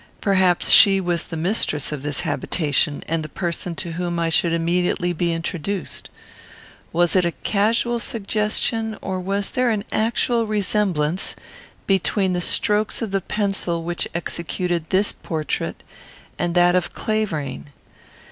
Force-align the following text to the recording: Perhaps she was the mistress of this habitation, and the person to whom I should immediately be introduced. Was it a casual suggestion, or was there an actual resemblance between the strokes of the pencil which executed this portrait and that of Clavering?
Perhaps 0.19 0.71
she 0.71 0.99
was 0.99 1.25
the 1.25 1.37
mistress 1.37 1.91
of 1.91 2.01
this 2.01 2.21
habitation, 2.21 3.03
and 3.07 3.21
the 3.23 3.29
person 3.29 3.75
to 3.75 3.91
whom 3.91 4.17
I 4.17 4.29
should 4.29 4.51
immediately 4.51 5.13
be 5.13 5.31
introduced. 5.31 6.09
Was 6.91 7.15
it 7.15 7.23
a 7.23 7.33
casual 7.33 7.99
suggestion, 7.99 8.97
or 8.99 9.19
was 9.21 9.51
there 9.51 9.69
an 9.69 9.83
actual 9.91 10.47
resemblance 10.47 11.35
between 11.85 12.33
the 12.33 12.41
strokes 12.41 13.03
of 13.03 13.11
the 13.11 13.21
pencil 13.21 13.83
which 13.83 14.07
executed 14.15 14.89
this 14.89 15.11
portrait 15.11 15.83
and 16.39 16.55
that 16.55 16.73
of 16.75 16.93
Clavering? 16.93 17.67